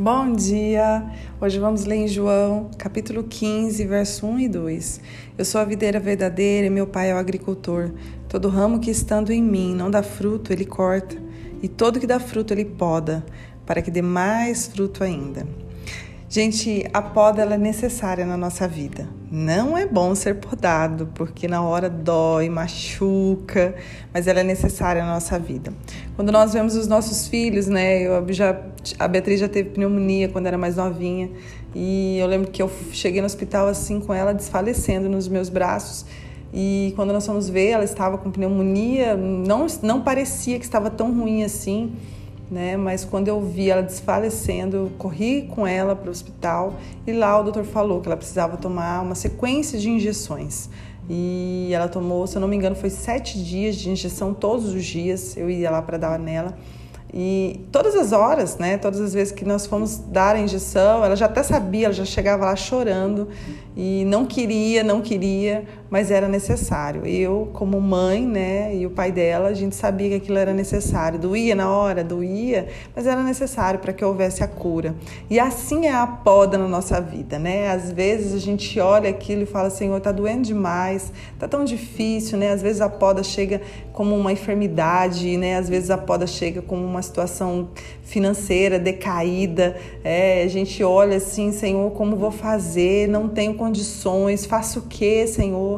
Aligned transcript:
Bom 0.00 0.30
dia! 0.32 1.04
Hoje 1.40 1.58
vamos 1.58 1.84
ler 1.84 1.96
em 1.96 2.06
João, 2.06 2.70
capítulo 2.78 3.24
15, 3.24 3.84
verso 3.84 4.28
1 4.28 4.38
e 4.38 4.48
2. 4.48 5.00
Eu 5.36 5.44
sou 5.44 5.60
a 5.60 5.64
videira 5.64 5.98
verdadeira 5.98 6.68
e 6.68 6.70
meu 6.70 6.86
pai 6.86 7.10
é 7.10 7.14
o 7.14 7.18
agricultor. 7.18 7.90
Todo 8.28 8.48
ramo 8.48 8.78
que 8.78 8.92
estando 8.92 9.32
em 9.32 9.42
mim 9.42 9.74
não 9.74 9.90
dá 9.90 10.00
fruto, 10.00 10.52
ele 10.52 10.64
corta, 10.64 11.20
e 11.60 11.66
todo 11.66 11.98
que 11.98 12.06
dá 12.06 12.20
fruto, 12.20 12.54
ele 12.54 12.64
poda, 12.64 13.26
para 13.66 13.82
que 13.82 13.90
dê 13.90 14.00
mais 14.00 14.68
fruto 14.68 15.02
ainda. 15.02 15.44
Gente, 16.30 16.84
a 16.92 17.00
poda 17.00 17.42
é 17.42 17.56
necessária 17.56 18.26
na 18.26 18.36
nossa 18.36 18.68
vida. 18.68 19.08
Não 19.32 19.78
é 19.78 19.86
bom 19.86 20.14
ser 20.14 20.34
podado, 20.34 21.08
porque 21.14 21.48
na 21.48 21.62
hora 21.62 21.88
dói, 21.88 22.50
machuca, 22.50 23.74
mas 24.12 24.26
ela 24.26 24.40
é 24.40 24.42
necessária 24.42 25.02
na 25.02 25.14
nossa 25.14 25.38
vida. 25.38 25.72
Quando 26.16 26.30
nós 26.30 26.52
vemos 26.52 26.76
os 26.76 26.86
nossos 26.86 27.28
filhos, 27.28 27.66
né? 27.66 28.02
Eu 28.02 28.30
já, 28.30 28.60
a 28.98 29.08
Beatriz 29.08 29.40
já 29.40 29.48
teve 29.48 29.70
pneumonia 29.70 30.28
quando 30.28 30.46
era 30.46 30.58
mais 30.58 30.76
novinha, 30.76 31.30
e 31.74 32.18
eu 32.18 32.26
lembro 32.26 32.50
que 32.50 32.60
eu 32.60 32.70
cheguei 32.92 33.22
no 33.22 33.26
hospital 33.26 33.66
assim 33.66 33.98
com 33.98 34.12
ela 34.12 34.34
desfalecendo 34.34 35.08
nos 35.08 35.28
meus 35.28 35.48
braços. 35.48 36.04
E 36.52 36.92
quando 36.94 37.10
nós 37.10 37.24
fomos 37.24 37.48
ver, 37.48 37.68
ela 37.68 37.84
estava 37.84 38.18
com 38.18 38.30
pneumonia, 38.30 39.16
não, 39.16 39.66
não 39.82 40.02
parecia 40.02 40.58
que 40.58 40.64
estava 40.66 40.90
tão 40.90 41.10
ruim 41.10 41.42
assim 41.42 41.94
né? 42.50 42.76
Mas 42.76 43.04
quando 43.04 43.28
eu 43.28 43.40
vi 43.40 43.70
ela 43.70 43.82
desfalecendo, 43.82 44.76
eu 44.76 44.92
corri 44.98 45.42
com 45.54 45.66
ela 45.66 45.94
para 45.94 46.08
o 46.08 46.10
hospital 46.10 46.74
e 47.06 47.12
lá 47.12 47.38
o 47.38 47.42
doutor 47.42 47.64
falou 47.64 48.00
que 48.00 48.08
ela 48.08 48.16
precisava 48.16 48.56
tomar 48.56 49.02
uma 49.02 49.14
sequência 49.14 49.78
de 49.78 49.90
injeções. 49.90 50.68
E 51.08 51.70
ela 51.72 51.88
tomou, 51.88 52.26
se 52.26 52.36
eu 52.36 52.40
não 52.40 52.48
me 52.48 52.56
engano, 52.56 52.76
foi 52.76 52.90
sete 52.90 53.42
dias 53.42 53.76
de 53.76 53.88
injeção 53.88 54.34
todos 54.34 54.74
os 54.74 54.84
dias. 54.84 55.36
Eu 55.36 55.48
ia 55.48 55.70
lá 55.70 55.80
para 55.80 55.96
dar 55.96 56.18
nela. 56.18 56.56
E 57.12 57.64
todas 57.72 57.94
as 57.94 58.12
horas, 58.12 58.58
né, 58.58 58.76
todas 58.76 59.00
as 59.00 59.14
vezes 59.14 59.32
que 59.32 59.44
nós 59.44 59.66
fomos 59.66 59.96
dar 59.96 60.36
a 60.36 60.38
injeção, 60.38 61.02
ela 61.02 61.16
já 61.16 61.24
até 61.24 61.42
sabia, 61.42 61.86
ela 61.86 61.94
já 61.94 62.04
chegava 62.04 62.44
lá 62.44 62.54
chorando 62.54 63.28
e 63.74 64.04
não 64.06 64.26
queria, 64.26 64.84
não 64.84 65.00
queria, 65.00 65.64
mas 65.90 66.10
era 66.10 66.28
necessário. 66.28 67.06
Eu, 67.06 67.50
como 67.52 67.80
mãe, 67.80 68.26
né, 68.26 68.74
e 68.74 68.86
o 68.86 68.90
pai 68.90 69.10
dela, 69.10 69.48
a 69.48 69.54
gente 69.54 69.74
sabia 69.74 70.10
que 70.10 70.14
aquilo 70.16 70.38
era 70.38 70.52
necessário. 70.52 71.18
Doía 71.18 71.54
na 71.54 71.70
hora, 71.70 72.04
doía, 72.04 72.68
mas 72.94 73.06
era 73.06 73.22
necessário 73.22 73.80
para 73.80 73.92
que 73.92 74.04
houvesse 74.04 74.42
a 74.42 74.48
cura. 74.48 74.94
E 75.30 75.38
assim 75.40 75.86
é 75.86 75.92
a 75.92 76.06
poda 76.06 76.58
na 76.58 76.68
nossa 76.68 77.00
vida, 77.00 77.38
né? 77.38 77.68
Às 77.70 77.90
vezes 77.90 78.34
a 78.34 78.38
gente 78.38 78.78
olha 78.80 79.08
aquilo 79.10 79.42
e 79.42 79.46
fala, 79.46 79.70
Senhor, 79.70 80.00
tá 80.00 80.12
doendo 80.12 80.42
demais, 80.42 81.12
tá 81.38 81.48
tão 81.48 81.64
difícil, 81.64 82.38
né? 82.38 82.50
Às 82.52 82.62
vezes 82.62 82.80
a 82.80 82.88
poda 82.88 83.22
chega 83.22 83.60
como 83.92 84.16
uma 84.16 84.32
enfermidade, 84.32 85.36
né? 85.36 85.56
Às 85.56 85.68
vezes 85.68 85.90
a 85.90 85.98
poda 85.98 86.26
chega 86.26 86.62
como 86.62 86.84
uma 86.84 87.02
situação 87.02 87.68
financeira 88.02 88.78
decaída. 88.78 89.76
É, 90.04 90.42
a 90.42 90.48
gente 90.48 90.82
olha 90.82 91.16
assim, 91.16 91.52
Senhor, 91.52 91.90
como 91.92 92.16
vou 92.16 92.30
fazer? 92.30 93.08
Não 93.08 93.28
tenho 93.28 93.54
condições, 93.54 94.46
faço 94.46 94.80
o 94.80 94.82
que, 94.82 95.26
Senhor? 95.26 95.77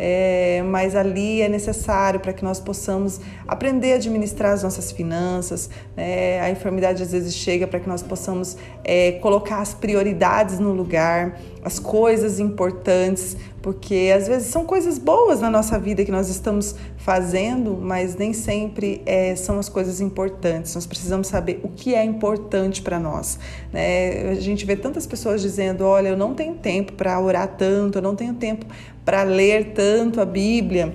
é, 0.00 0.62
mas 0.64 0.94
ali 0.94 1.42
é 1.42 1.48
necessário 1.48 2.20
para 2.20 2.32
que 2.32 2.44
nós 2.44 2.60
possamos 2.60 3.20
aprender 3.48 3.94
a 3.94 3.96
administrar 3.96 4.52
as 4.52 4.62
nossas 4.62 4.92
finanças. 4.92 5.68
Né? 5.96 6.40
A 6.40 6.48
enfermidade 6.48 7.02
às 7.02 7.10
vezes 7.10 7.34
chega 7.34 7.66
para 7.66 7.80
que 7.80 7.88
nós 7.88 8.00
possamos 8.00 8.56
é, 8.84 9.12
colocar 9.12 9.58
as 9.58 9.74
prioridades 9.74 10.60
no 10.60 10.72
lugar, 10.72 11.40
as 11.64 11.80
coisas 11.80 12.38
importantes, 12.38 13.36
porque 13.60 14.12
às 14.16 14.28
vezes 14.28 14.48
são 14.48 14.64
coisas 14.64 14.98
boas 14.98 15.40
na 15.40 15.50
nossa 15.50 15.76
vida 15.80 16.04
que 16.04 16.12
nós 16.12 16.28
estamos 16.28 16.76
fazendo, 16.96 17.76
mas 17.76 18.14
nem 18.14 18.32
sempre 18.32 19.02
é, 19.04 19.34
são 19.34 19.58
as 19.58 19.68
coisas 19.68 20.00
importantes. 20.00 20.76
Nós 20.76 20.86
precisamos 20.86 21.26
saber 21.26 21.58
o 21.64 21.68
que 21.68 21.94
é 21.94 22.04
importante 22.04 22.82
para 22.82 23.00
nós. 23.00 23.38
Né? 23.72 24.30
A 24.30 24.34
gente 24.34 24.64
vê 24.64 24.76
tantas 24.76 25.06
pessoas 25.06 25.42
dizendo: 25.42 25.84
olha, 25.84 26.08
eu 26.08 26.16
não 26.16 26.34
tenho 26.34 26.54
tempo 26.54 26.92
para 26.92 27.18
orar 27.20 27.48
tanto, 27.48 27.98
eu 27.98 28.02
não 28.02 28.14
tenho 28.14 28.34
tempo 28.34 28.64
para 29.04 29.22
ler 29.22 29.72
tanto 29.72 29.87
a 30.20 30.24
Bíblia. 30.24 30.94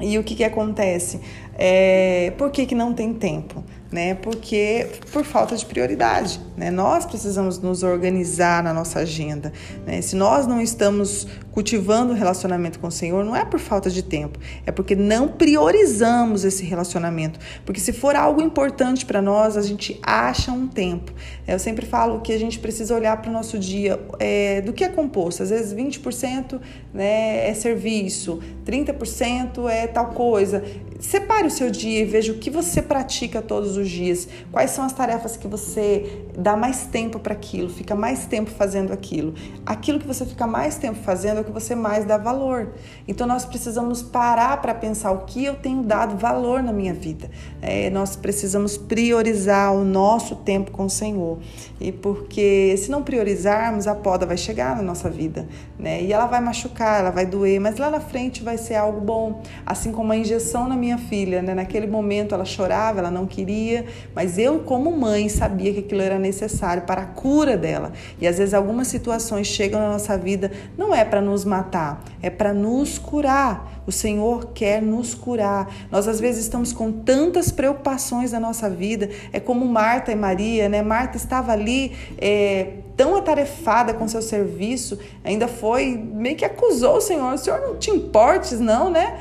E 0.00 0.18
o 0.18 0.24
que, 0.24 0.34
que 0.34 0.44
acontece? 0.44 1.20
É, 1.58 2.32
por 2.36 2.50
que, 2.50 2.66
que 2.66 2.74
não 2.74 2.92
tem 2.92 3.14
tempo? 3.14 3.64
Né? 3.90 4.14
Porque 4.14 4.88
por 5.12 5.24
falta 5.24 5.56
de 5.56 5.64
prioridade. 5.64 6.40
Né? 6.56 6.70
Nós 6.70 7.04
precisamos 7.04 7.58
nos 7.58 7.82
organizar 7.82 8.62
na 8.62 8.72
nossa 8.72 9.00
agenda. 9.00 9.52
Né? 9.86 10.00
Se 10.00 10.16
nós 10.16 10.46
não 10.46 10.60
estamos 10.60 11.26
cultivando 11.52 12.12
o 12.12 12.14
relacionamento 12.14 12.78
com 12.78 12.88
o 12.88 12.90
Senhor, 12.90 13.24
não 13.24 13.34
é 13.34 13.42
por 13.42 13.58
falta 13.58 13.88
de 13.88 14.02
tempo, 14.02 14.38
é 14.66 14.70
porque 14.70 14.94
não 14.94 15.26
priorizamos 15.26 16.44
esse 16.44 16.64
relacionamento. 16.64 17.40
Porque 17.64 17.80
se 17.80 17.94
for 17.94 18.14
algo 18.14 18.42
importante 18.42 19.06
para 19.06 19.22
nós, 19.22 19.56
a 19.56 19.62
gente 19.62 19.98
acha 20.02 20.52
um 20.52 20.68
tempo. 20.68 21.12
Eu 21.48 21.58
sempre 21.58 21.86
falo 21.86 22.20
que 22.20 22.32
a 22.32 22.38
gente 22.38 22.58
precisa 22.58 22.94
olhar 22.94 23.16
para 23.22 23.30
o 23.30 23.32
nosso 23.32 23.58
dia 23.58 23.98
é, 24.18 24.60
do 24.60 24.72
que 24.72 24.84
é 24.84 24.88
composto. 24.88 25.42
Às 25.42 25.50
vezes 25.50 25.72
20% 25.72 26.60
né, 26.92 27.48
é 27.48 27.54
serviço, 27.54 28.40
30% 28.66 29.68
é 29.68 29.86
tal 29.86 30.08
coisa. 30.08 30.62
Separe 31.00 31.46
o 31.46 31.50
seu 31.50 31.70
dia 31.70 32.00
e 32.00 32.04
veja 32.04 32.32
o 32.32 32.36
que 32.36 32.50
você 32.50 32.82
pratica 32.82 33.40
todos 33.40 33.75
os 33.75 33.75
dias. 33.84 34.28
Quais 34.52 34.70
são 34.70 34.84
as 34.84 34.92
tarefas 34.92 35.36
que 35.36 35.48
você 35.48 36.26
dá 36.36 36.56
mais 36.56 36.86
tempo 36.86 37.18
para 37.18 37.32
aquilo, 37.32 37.68
fica 37.68 37.94
mais 37.94 38.26
tempo 38.26 38.50
fazendo 38.50 38.92
aquilo. 38.92 39.34
Aquilo 39.64 39.98
que 39.98 40.06
você 40.06 40.24
fica 40.24 40.46
mais 40.46 40.76
tempo 40.76 40.98
fazendo 41.02 41.38
é 41.38 41.40
o 41.40 41.44
que 41.44 41.50
você 41.50 41.74
mais 41.74 42.04
dá 42.04 42.18
valor. 42.18 42.74
Então 43.08 43.26
nós 43.26 43.44
precisamos 43.44 44.02
parar 44.02 44.60
para 44.60 44.74
pensar 44.74 45.10
o 45.12 45.24
que 45.24 45.44
eu 45.44 45.54
tenho 45.54 45.82
dado 45.82 46.16
valor 46.16 46.62
na 46.62 46.72
minha 46.72 46.92
vida. 46.92 47.30
É, 47.62 47.90
nós 47.90 48.16
precisamos 48.16 48.76
priorizar 48.76 49.74
o 49.74 49.84
nosso 49.84 50.36
tempo 50.36 50.70
com 50.70 50.84
o 50.84 50.90
Senhor. 50.90 51.38
E 51.80 51.90
porque 51.90 52.76
se 52.76 52.90
não 52.90 53.02
priorizarmos, 53.02 53.86
a 53.86 53.94
poda 53.94 54.26
vai 54.26 54.36
chegar 54.36 54.76
na 54.76 54.82
nossa 54.82 55.08
vida, 55.08 55.46
né? 55.78 56.02
E 56.02 56.12
ela 56.12 56.26
vai 56.26 56.40
machucar, 56.40 57.00
ela 57.00 57.10
vai 57.10 57.26
doer, 57.26 57.60
mas 57.60 57.78
lá 57.78 57.90
na 57.90 58.00
frente 58.00 58.42
vai 58.42 58.58
ser 58.58 58.74
algo 58.74 59.00
bom. 59.00 59.42
Assim 59.64 59.92
como 59.92 60.12
a 60.12 60.16
injeção 60.16 60.68
na 60.68 60.76
minha 60.76 60.98
filha, 60.98 61.42
né? 61.42 61.54
Naquele 61.54 61.86
momento 61.86 62.34
ela 62.34 62.44
chorava, 62.44 62.98
ela 62.98 63.10
não 63.10 63.26
queria, 63.26 63.65
mas 64.14 64.38
eu, 64.38 64.60
como 64.60 64.90
mãe, 64.96 65.28
sabia 65.28 65.72
que 65.72 65.80
aquilo 65.80 66.02
era 66.02 66.18
necessário 66.18 66.82
para 66.82 67.02
a 67.02 67.06
cura 67.06 67.56
dela. 67.56 67.92
E 68.20 68.26
às 68.26 68.38
vezes 68.38 68.54
algumas 68.54 68.88
situações 68.88 69.46
chegam 69.46 69.80
na 69.80 69.88
nossa 69.88 70.16
vida, 70.16 70.50
não 70.76 70.94
é 70.94 71.04
para 71.04 71.20
nos 71.20 71.44
matar, 71.44 72.02
é 72.22 72.30
para 72.30 72.52
nos 72.52 72.98
curar. 72.98 73.76
O 73.86 73.92
Senhor 73.92 74.50
quer 74.52 74.82
nos 74.82 75.14
curar. 75.14 75.72
Nós 75.90 76.08
às 76.08 76.18
vezes 76.18 76.42
estamos 76.42 76.72
com 76.72 76.90
tantas 76.90 77.52
preocupações 77.52 78.32
na 78.32 78.40
nossa 78.40 78.68
vida. 78.68 79.08
É 79.32 79.38
como 79.38 79.64
Marta 79.64 80.10
e 80.10 80.16
Maria, 80.16 80.68
né? 80.68 80.82
Marta 80.82 81.16
estava 81.16 81.52
ali 81.52 81.92
é, 82.18 82.78
tão 82.96 83.14
atarefada 83.14 83.92
com 83.92 84.08
seu 84.08 84.22
serviço, 84.22 84.98
ainda 85.22 85.46
foi 85.46 85.96
meio 85.96 86.34
que 86.34 86.44
acusou 86.44 86.96
o 86.96 87.00
Senhor. 87.00 87.34
O 87.34 87.38
Senhor 87.38 87.60
não 87.60 87.76
te 87.76 87.90
importes, 87.90 88.58
não, 88.58 88.90
né? 88.90 89.20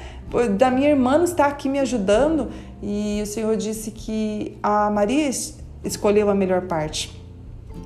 Da 0.57 0.71
minha 0.71 0.89
irmã 0.89 1.23
estar 1.23 1.47
aqui 1.47 1.69
me 1.69 1.79
ajudando. 1.79 2.49
E 2.81 3.19
o 3.21 3.25
Senhor 3.25 3.55
disse 3.55 3.91
que 3.91 4.57
a 4.61 4.89
Maria 4.89 5.29
escolheu 5.83 6.29
a 6.29 6.35
melhor 6.35 6.63
parte. 6.63 7.21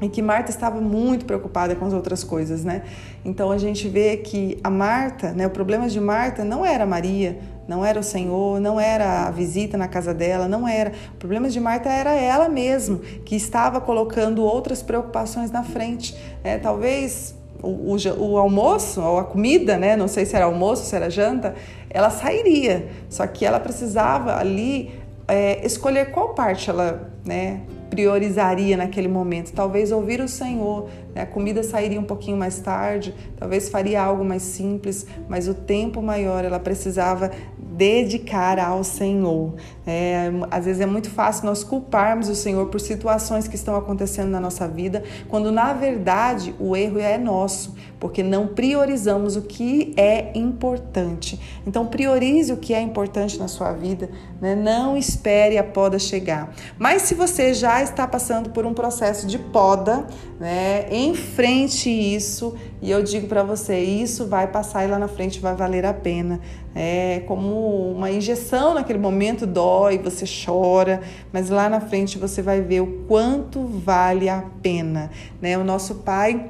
E 0.02 0.08
que 0.08 0.22
Marta 0.22 0.50
estava 0.50 0.80
muito 0.80 1.26
preocupada 1.26 1.76
com 1.76 1.86
as 1.86 1.94
outras 1.94 2.24
coisas, 2.24 2.64
né? 2.64 2.84
Então 3.26 3.52
a 3.52 3.58
gente 3.58 3.88
vê 3.90 4.18
que 4.18 4.58
a 4.64 4.70
Marta, 4.70 5.32
né, 5.34 5.46
o 5.46 5.50
problema 5.50 5.90
de 5.90 6.00
Marta 6.00 6.44
não 6.46 6.66
era 6.66 6.86
Maria, 6.86 7.38
não 7.68 7.86
era 7.86 8.00
o 8.00 8.04
Senhor, 8.04 8.60
não 8.60 8.80
era 8.80 9.28
a 9.28 9.32
visita 9.32 9.78
na 9.78 9.88
casa 9.88 10.14
dela, 10.14 10.48
não 10.48 10.68
era. 10.68 10.92
O 11.14 11.18
problema 11.18 11.50
de 11.50 11.60
Marta 11.60 11.90
era 11.90 12.14
ela 12.14 12.50
mesma, 12.50 12.98
que 13.26 13.36
estava 13.36 13.80
colocando 13.80 14.44
outras 14.44 14.82
preocupações 14.82 15.52
na 15.52 15.64
frente. 15.64 16.16
É, 16.44 16.58
talvez 16.58 17.36
o, 17.62 17.94
o, 17.94 18.32
o, 18.32 18.38
almoço 18.38 19.02
ou 19.02 19.20
a 19.20 19.24
comida, 19.24 19.78
né? 19.78 19.96
Não 19.96 20.08
sei 20.08 20.26
se 20.26 20.36
era 20.36 20.46
almoço, 20.46 20.86
se 20.86 20.96
era 20.96 21.10
janta, 21.10 21.56
ela 21.90 22.10
sairia. 22.10 22.88
Só 23.10 23.26
que 23.28 23.46
ela 23.46 23.60
precisava 23.60 24.38
ali 24.38 24.92
é, 25.28 25.66
escolher 25.66 26.12
qual 26.12 26.34
parte 26.34 26.70
ela, 26.70 27.12
né? 27.26 27.62
Priorizaria 27.90 28.78
naquele 28.78 29.08
momento. 29.08 29.52
Talvez 29.52 29.92
ouvir 29.92 30.22
o 30.22 30.28
Senhor, 30.28 30.90
né? 31.14 31.24
a 31.24 31.26
comida 31.26 31.64
sairia 31.64 32.00
um 32.00 32.04
pouquinho 32.04 32.38
mais 32.38 32.60
tarde, 32.60 33.14
talvez 33.38 33.70
faria 33.70 34.02
algo 34.02 34.24
mais 34.24 34.44
simples, 34.44 35.06
mas 35.28 35.48
o 35.48 35.54
tempo 35.54 36.02
maior 36.02 36.46
ela 36.46 36.60
precisava 36.60 37.32
dedicar 37.80 38.60
ao 38.60 38.84
Senhor. 38.84 39.54
É, 39.88 40.30
às 40.52 40.66
vezes 40.66 40.82
é 40.82 40.86
muito 40.86 41.10
fácil 41.10 41.46
nós 41.46 41.64
culparmos 41.64 42.28
o 42.28 42.36
Senhor 42.36 42.68
por 42.68 42.80
situações 42.82 43.48
que 43.48 43.56
estão 43.56 43.74
acontecendo 43.76 44.30
na 44.30 44.40
nossa 44.40 44.68
vida, 44.68 45.02
quando 45.30 45.50
na 45.50 45.72
verdade 45.72 46.54
o 46.60 46.76
erro 46.76 47.00
é 47.00 47.18
nosso, 47.18 47.76
porque 47.98 48.22
não 48.22 48.48
priorizamos 48.48 49.38
o 49.38 49.44
que 49.44 49.94
é 49.96 50.38
importante. 50.38 51.40
Então 51.66 51.88
priorize 51.88 52.52
o 52.52 52.58
que 52.58 52.74
é 52.74 52.82
importante 52.82 53.40
na 53.40 53.48
sua 53.48 53.72
vida, 53.72 54.10
né? 54.42 54.56
não 54.56 54.98
espere 54.98 55.58
a 55.58 55.64
poda 55.64 55.98
chegar. 55.98 56.54
Mas 56.78 57.04
se 57.04 57.16
você 57.16 57.54
já 57.54 57.79
está 57.82 58.08
passando 58.08 58.50
por 58.50 58.66
um 58.66 58.74
processo 58.74 59.26
de 59.28 59.38
poda, 59.38 60.06
né? 60.40 60.88
Enfrente 60.92 61.90
isso 61.90 62.56
e 62.82 62.90
eu 62.90 63.04
digo 63.04 63.28
para 63.28 63.44
você, 63.44 63.80
isso 63.80 64.28
vai 64.28 64.48
passar 64.48 64.86
e 64.86 64.88
lá 64.88 64.98
na 64.98 65.08
frente 65.08 65.40
vai 65.40 65.56
valer 65.56 65.86
a 65.86 65.94
pena. 65.94 66.40
É 66.74 67.24
como 67.28 67.92
uma 67.92 68.10
injeção 68.10 68.74
naquele 68.74 69.00
momento 69.00 69.46
dói, 69.46 69.98
você 69.98 70.26
chora, 70.26 71.02
mas 71.32 71.50
lá 71.50 71.68
na 71.68 71.82
frente 71.82 72.18
você 72.18 72.42
vai 72.42 72.62
ver 72.62 72.82
o 72.82 73.06
quanto 73.08 73.66
vale 73.66 74.30
a 74.30 74.44
pena, 74.62 75.12
né? 75.42 75.58
O 75.58 75.64
nosso 75.64 75.96
pai 75.96 76.50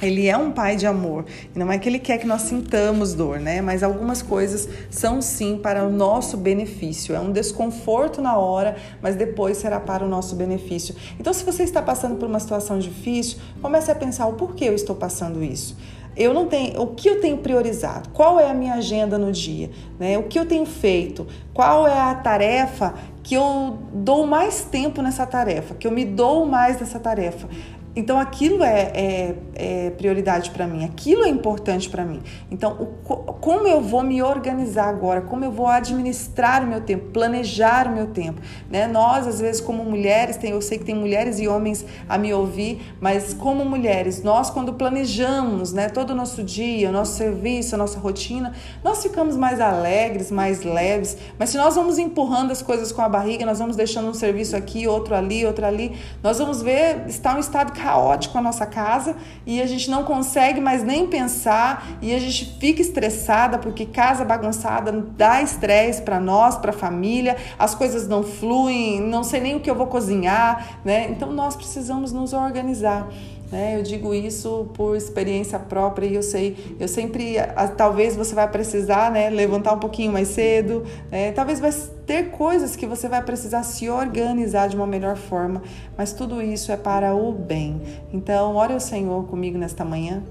ele 0.00 0.26
é 0.28 0.36
um 0.36 0.52
pai 0.52 0.76
de 0.76 0.86
amor. 0.86 1.24
Não 1.54 1.70
é 1.70 1.78
que 1.78 1.88
ele 1.88 1.98
quer 1.98 2.18
que 2.18 2.26
nós 2.26 2.42
sintamos 2.42 3.14
dor, 3.14 3.40
né? 3.40 3.60
Mas 3.60 3.82
algumas 3.82 4.22
coisas 4.22 4.68
são 4.90 5.20
sim 5.20 5.58
para 5.58 5.84
o 5.84 5.90
nosso 5.90 6.36
benefício. 6.36 7.14
É 7.14 7.20
um 7.20 7.32
desconforto 7.32 8.22
na 8.22 8.36
hora, 8.36 8.76
mas 9.02 9.16
depois 9.16 9.56
será 9.56 9.80
para 9.80 10.04
o 10.04 10.08
nosso 10.08 10.36
benefício. 10.36 10.94
Então, 11.18 11.32
se 11.32 11.44
você 11.44 11.64
está 11.64 11.82
passando 11.82 12.16
por 12.16 12.28
uma 12.28 12.38
situação 12.40 12.78
difícil, 12.78 13.38
comece 13.60 13.90
a 13.90 13.94
pensar 13.94 14.26
o 14.26 14.34
porquê 14.34 14.66
eu 14.66 14.74
estou 14.74 14.94
passando 14.94 15.42
isso. 15.42 15.76
Eu 16.16 16.34
não 16.34 16.46
tenho, 16.46 16.80
o 16.80 16.88
que 16.88 17.08
eu 17.08 17.20
tenho 17.20 17.38
priorizado? 17.38 18.08
Qual 18.08 18.40
é 18.40 18.50
a 18.50 18.54
minha 18.54 18.74
agenda 18.74 19.16
no 19.16 19.30
dia? 19.30 19.70
Né? 20.00 20.18
O 20.18 20.24
que 20.24 20.36
eu 20.36 20.46
tenho 20.46 20.66
feito? 20.66 21.26
Qual 21.54 21.86
é 21.86 21.96
a 21.96 22.12
tarefa 22.14 22.94
que 23.28 23.34
eu 23.34 23.78
dou 23.92 24.26
mais 24.26 24.64
tempo 24.64 25.02
nessa 25.02 25.26
tarefa, 25.26 25.74
que 25.74 25.86
eu 25.86 25.90
me 25.90 26.02
dou 26.02 26.46
mais 26.46 26.80
nessa 26.80 26.98
tarefa. 26.98 27.46
Então 27.96 28.18
aquilo 28.18 28.62
é, 28.62 28.92
é, 28.94 29.34
é 29.54 29.90
prioridade 29.90 30.50
para 30.50 30.66
mim, 30.66 30.84
aquilo 30.84 31.24
é 31.24 31.28
importante 31.28 31.88
para 31.88 32.04
mim. 32.04 32.20
Então, 32.50 32.72
o, 32.72 32.86
como 33.34 33.66
eu 33.66 33.80
vou 33.80 34.02
me 34.02 34.22
organizar 34.22 34.88
agora, 34.88 35.20
como 35.22 35.44
eu 35.44 35.50
vou 35.50 35.66
administrar 35.66 36.62
o 36.62 36.66
meu 36.66 36.80
tempo, 36.80 37.10
planejar 37.10 37.88
o 37.88 37.92
meu 37.92 38.06
tempo. 38.08 38.40
Né? 38.70 38.86
Nós, 38.86 39.26
às 39.26 39.40
vezes, 39.40 39.60
como 39.60 39.84
mulheres, 39.84 40.36
tem, 40.36 40.50
eu 40.50 40.62
sei 40.62 40.78
que 40.78 40.84
tem 40.84 40.94
mulheres 40.94 41.40
e 41.40 41.48
homens 41.48 41.84
a 42.08 42.16
me 42.16 42.32
ouvir, 42.32 42.94
mas 43.00 43.34
como 43.34 43.64
mulheres, 43.64 44.22
nós 44.22 44.50
quando 44.50 44.74
planejamos 44.74 45.72
né, 45.72 45.88
todo 45.88 46.10
o 46.10 46.14
nosso 46.14 46.42
dia, 46.42 46.88
o 46.90 46.92
nosso 46.92 47.16
serviço, 47.16 47.74
a 47.74 47.78
nossa 47.78 47.98
rotina, 47.98 48.52
nós 48.84 49.02
ficamos 49.02 49.36
mais 49.36 49.60
alegres, 49.60 50.30
mais 50.30 50.62
leves. 50.62 51.16
Mas 51.38 51.50
se 51.50 51.56
nós 51.56 51.74
vamos 51.74 51.98
empurrando 51.98 52.52
as 52.52 52.62
coisas 52.62 52.92
com 52.92 53.02
a 53.02 53.08
barriga, 53.08 53.44
nós 53.44 53.58
vamos 53.58 53.76
deixando 53.76 54.08
um 54.08 54.14
serviço 54.14 54.56
aqui, 54.56 54.86
outro 54.86 55.14
ali, 55.14 55.44
outro 55.44 55.66
ali, 55.66 55.96
nós 56.22 56.38
vamos 56.38 56.62
ver, 56.62 57.04
está 57.08 57.34
um 57.34 57.40
estado 57.40 57.72
caótico 57.88 58.36
a 58.36 58.42
nossa 58.42 58.66
casa 58.66 59.16
e 59.46 59.62
a 59.62 59.66
gente 59.66 59.90
não 59.90 60.04
consegue 60.04 60.60
mais 60.60 60.84
nem 60.84 61.06
pensar 61.06 61.86
e 62.02 62.14
a 62.14 62.18
gente 62.18 62.56
fica 62.60 62.82
estressada 62.82 63.58
porque 63.58 63.86
casa 63.86 64.24
bagunçada 64.24 64.92
dá 65.16 65.40
estresse 65.40 66.02
para 66.02 66.20
nós, 66.20 66.58
para 66.58 66.70
a 66.70 66.74
família, 66.74 67.36
as 67.58 67.74
coisas 67.74 68.06
não 68.06 68.22
fluem, 68.22 69.00
não 69.00 69.24
sei 69.24 69.40
nem 69.40 69.56
o 69.56 69.60
que 69.60 69.70
eu 69.70 69.74
vou 69.74 69.86
cozinhar, 69.86 70.78
né? 70.84 71.08
Então 71.10 71.32
nós 71.32 71.56
precisamos 71.56 72.12
nos 72.12 72.34
organizar. 72.34 73.08
Né? 73.50 73.76
Eu 73.76 73.82
digo 73.82 74.14
isso 74.14 74.68
por 74.74 74.96
experiência 74.96 75.58
própria 75.58 76.06
e 76.06 76.14
eu 76.14 76.22
sei, 76.22 76.76
eu 76.78 76.86
sempre, 76.86 77.36
talvez 77.76 78.14
você 78.14 78.34
vai 78.34 78.48
precisar 78.48 79.10
né, 79.10 79.30
levantar 79.30 79.72
um 79.72 79.78
pouquinho 79.78 80.12
mais 80.12 80.28
cedo, 80.28 80.84
né? 81.10 81.32
talvez 81.32 81.58
vai 81.58 81.72
ter 82.06 82.30
coisas 82.30 82.76
que 82.76 82.86
você 82.86 83.08
vai 83.08 83.22
precisar 83.22 83.62
se 83.62 83.88
organizar 83.88 84.68
de 84.68 84.76
uma 84.76 84.86
melhor 84.86 85.16
forma, 85.16 85.62
mas 85.96 86.12
tudo 86.12 86.42
isso 86.42 86.70
é 86.70 86.76
para 86.76 87.14
o 87.14 87.32
bem. 87.32 87.80
Então, 88.12 88.54
ore 88.56 88.74
ao 88.74 88.80
Senhor 88.80 89.26
comigo 89.26 89.56
nesta 89.56 89.84
manhã. 89.84 90.22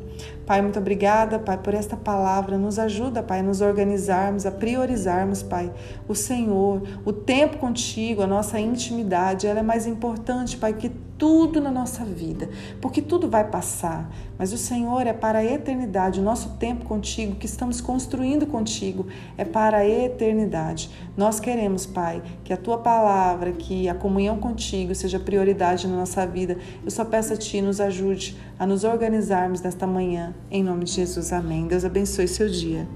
Pai, 0.46 0.62
muito 0.62 0.80
obrigada, 0.80 1.38
Pai, 1.40 1.58
por 1.58 1.74
esta 1.74 1.98
palavra. 1.98 2.58
Nos 2.58 2.80
ajuda, 2.80 3.22
Pai, 3.22 3.40
a 3.40 3.44
nos 3.44 3.62
organizarmos, 3.62 4.46
a 4.46 4.52
priorizarmos, 4.52 5.44
Pai, 5.44 5.72
o 6.08 6.16
Senhor, 6.16 6.82
o 7.06 7.12
tempo 7.12 7.58
contigo, 7.58 8.22
a 8.22 8.28
nossa 8.28 8.60
intimidade. 8.60 9.48
Ela 9.48 9.60
é 9.60 9.64
mais 9.64 9.86
importante, 9.86 10.58
Pai, 10.58 10.74
que 10.74 10.90
tudo 11.18 11.60
na 11.60 11.72
nossa 11.72 12.06
vida, 12.06 12.48
porque 12.80 13.02
tudo 13.02 13.30
vai 13.30 13.44
passar, 13.44 14.10
mas 14.38 14.54
o 14.54 14.58
Senhor 14.58 15.08
é 15.08 15.14
para 15.14 15.40
a 15.40 15.44
eternidade. 15.44 16.20
O 16.20 16.24
nosso 16.24 16.50
tempo 16.58 16.86
contigo, 16.86 17.36
que 17.36 17.48
estamos 17.48 17.82
construindo 17.82 18.46
contigo, 18.46 19.08
é 19.36 19.44
para 19.44 19.78
a 19.78 19.88
eternidade. 19.88 20.92
Nós 21.16 21.40
queremos, 21.40 21.86
Pai, 21.86 22.22
que 22.44 22.54
a 22.54 22.58
tua 22.58 22.78
palavra, 22.78 23.52
que 23.52 23.90
a 23.90 23.96
comunhão 23.96 24.38
contigo 24.38 24.94
seja 24.94 25.20
prioridade 25.20 25.88
na 25.88 25.96
nossa 25.96 26.26
vida. 26.26 26.58
Eu 26.86 26.92
só 26.92 27.04
peço 27.04 27.34
a 27.34 27.38
ti, 27.38 27.62
nos 27.62 27.82
ajude 27.82 28.38
a 28.60 28.68
nos 28.68 28.84
organizarmos 28.84 29.62
nesta 29.62 29.88
manhã. 29.88 30.07
Em 30.50 30.64
nome 30.64 30.86
de 30.86 30.92
Jesus, 30.92 31.34
amém. 31.34 31.68
Deus 31.68 31.84
abençoe 31.84 32.28
seu 32.28 32.50
dia. 32.50 32.88